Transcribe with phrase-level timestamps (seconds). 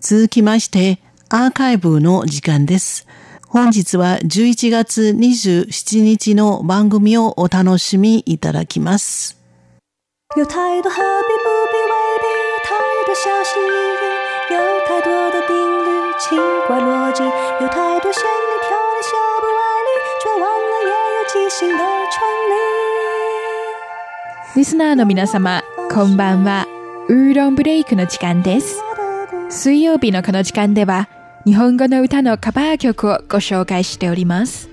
[0.00, 0.98] 続きまして、
[1.28, 3.06] アーカイブの時間です。
[3.46, 9.36] 本日は11月27日の番組をお楽しみいただきます。
[10.36, 12.24] 有太多何必不必未必
[12.64, 12.70] 太
[13.04, 13.68] 多小心翼
[13.98, 19.10] 翼有太多的定律奇怪逻辑有太多线里跳的小
[19.40, 19.88] 不歪理
[20.22, 22.54] 却忘了也有即兴的权利
[24.54, 25.62] リスナーの皆様
[25.92, 26.66] こんばんは
[27.08, 28.89] ウーロンブレイクの時間です
[29.50, 31.08] 水曜日のこの時間では
[31.44, 34.70] 日本語の歌のカバー曲をご紹介しております。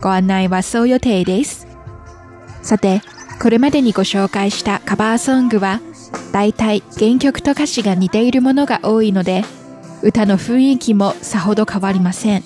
[0.00, 1.66] ご案内はそう予定です。
[2.62, 3.02] さて、
[3.42, 5.80] これまでにご紹介したカバーソングは、
[6.32, 9.42] 大体原曲と歌詞が似ているものが多いので、
[10.02, 12.44] 歌の雰囲気もさほど変わりません。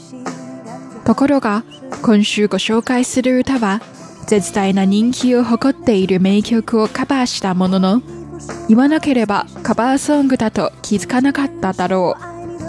[1.04, 1.64] ところが、
[2.00, 3.82] 今週ご紹介する歌は、
[4.26, 8.02] 絶大な人気を誇っている名曲をカバーしたものの、
[8.68, 12.16] 言わなければカバーソングだと気づかなかっただろ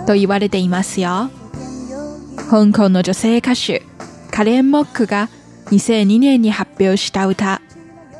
[0.03, 1.29] うと言われていますよ。
[2.49, 3.83] 香港の女性歌手
[4.31, 5.29] カレン・モックが
[5.67, 7.61] 2002年に発表した歌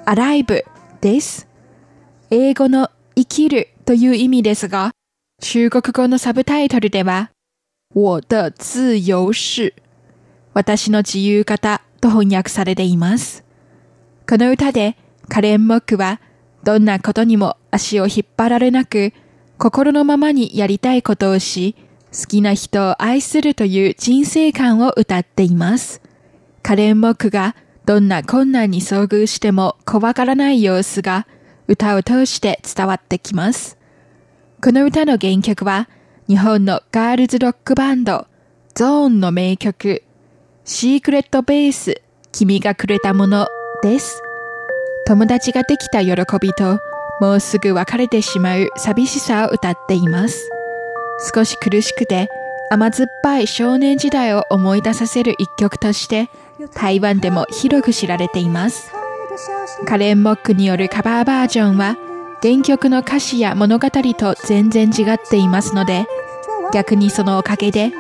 [0.05, 0.63] Alive
[1.01, 1.47] です。
[2.29, 4.91] 英語の生きるという意味ですが、
[5.41, 7.31] 中国語のサブタイトルでは
[7.95, 9.73] 我的自由是
[10.53, 13.43] 私の自由形と翻訳されています。
[14.29, 14.95] この歌で
[15.27, 16.19] カレン・モックは
[16.63, 19.13] どんなことにも足を引っ張られなく、
[19.57, 21.75] 心のままにやりたいことをし、
[22.11, 26.01] 好きな人を愛するという人生観を歌っています。
[26.63, 31.27] カレン・モックがどんな困難に遭遇しても怖がらない様子が
[31.67, 33.77] 歌を通して伝わってきます。
[34.61, 35.87] この歌の原曲は
[36.27, 38.27] 日本のガールズロックバンド
[38.75, 40.03] ゾーンの名曲
[40.65, 42.01] シークレットベース
[42.31, 43.47] 君がくれたもの
[43.81, 44.21] です。
[45.09, 46.79] 友達ができた喜びと、
[47.19, 50.47] もうすぐ別れてしまう寂しさを歌っています。
[51.33, 52.29] 少し苦しくて
[52.69, 56.29] 甘酸っぱい少年時代を思い出させる一曲として、
[56.75, 58.91] 台湾でも広く知られています。
[59.87, 61.97] カレン・モックによるカバーバージョンは、
[62.43, 66.05] 原曲の歌詞や物語と全然違っていますので、
[66.71, 67.91] 逆にそのおかげで、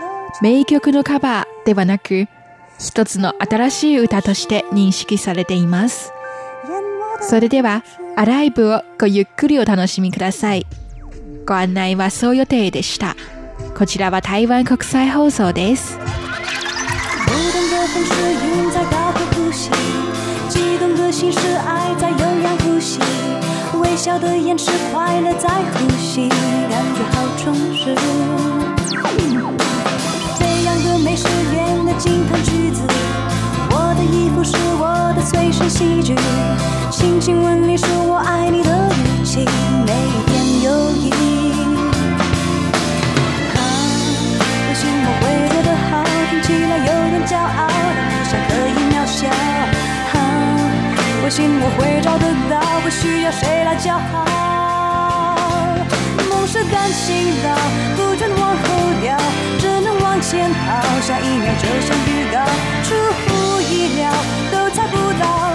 [0.43, 2.27] 名曲のカバーではなく、
[2.77, 6.13] 一つの新しい歌として認識されています。
[7.21, 7.83] それでは、
[8.15, 10.65] アライブをごゆっくりお楽しみください。
[11.45, 13.15] ご案内はそう予定でした。
[13.77, 15.97] こちらは台湾国際放送です。
[23.83, 28.48] 微笑的眼是快乐在呼吸，感觉好充实。
[37.19, 39.39] 亲吻你是我爱你的语气，
[39.85, 41.11] 每一点有意。
[43.53, 43.59] 啊，
[44.69, 45.99] 我心我会做得好，
[46.31, 49.27] 听起来有点骄傲，但不想可以渺小。
[49.27, 50.17] 啊，
[51.21, 54.25] 我信我会找得到，不需要谁来叫好。
[56.29, 57.51] 梦是感情到，
[57.97, 58.63] 不准往后
[59.03, 59.19] 掉，
[59.59, 62.47] 只能往前跑，下一秒就像预告，
[62.81, 63.59] 出乎。
[63.71, 64.09] 意料
[64.51, 65.48] 都猜不到，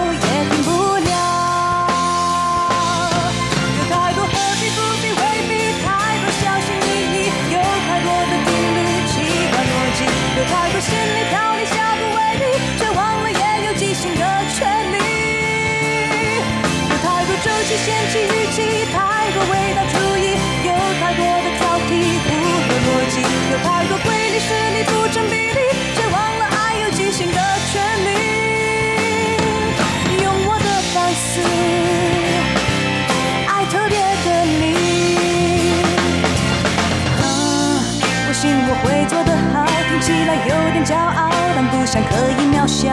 [38.45, 42.93] 信我会做得好，听起来有点骄傲，但不想刻意渺小。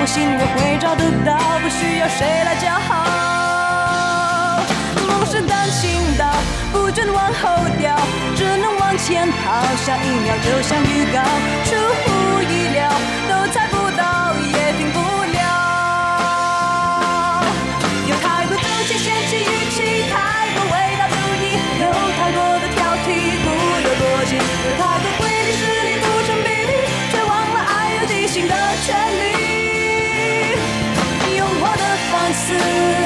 [0.00, 4.64] 我信我会找得到，不需要谁来叫好。
[5.06, 6.24] 梦是单行道，
[6.72, 7.94] 不准往后掉，
[8.34, 11.20] 只能往前跑，下一秒就像预告，
[32.52, 32.99] answer